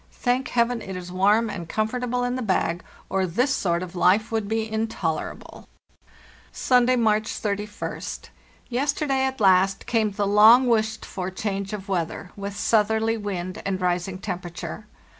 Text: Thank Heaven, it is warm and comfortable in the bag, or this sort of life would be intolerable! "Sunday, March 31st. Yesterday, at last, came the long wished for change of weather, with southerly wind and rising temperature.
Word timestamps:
Thank 0.13 0.47
Heaven, 0.47 0.81
it 0.81 0.95
is 0.95 1.11
warm 1.11 1.47
and 1.47 1.69
comfortable 1.69 2.23
in 2.23 2.33
the 2.35 2.41
bag, 2.41 2.83
or 3.07 3.27
this 3.27 3.53
sort 3.53 3.83
of 3.83 3.95
life 3.95 4.31
would 4.31 4.47
be 4.47 4.67
intolerable! 4.67 5.67
"Sunday, 6.51 6.95
March 6.95 7.25
31st. 7.25 8.29
Yesterday, 8.67 9.25
at 9.25 9.39
last, 9.39 9.85
came 9.85 10.09
the 10.09 10.25
long 10.25 10.65
wished 10.65 11.05
for 11.05 11.29
change 11.29 11.71
of 11.71 11.87
weather, 11.87 12.31
with 12.35 12.57
southerly 12.57 13.15
wind 13.15 13.61
and 13.63 13.79
rising 13.79 14.17
temperature. 14.17 14.87